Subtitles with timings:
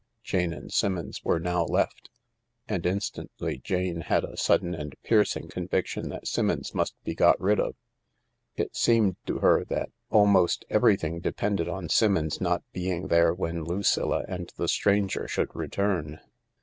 [0.23, 2.09] Jane and Simmons were now left.
[2.67, 7.59] And instantly Jane had a sudden and piercing conviction that Simmons must be got rid
[7.59, 7.75] of.
[8.55, 14.25] It seemed to her that almost everything depended on Simmons' not being there when Lucilla
[14.27, 16.19] and the stranger should return.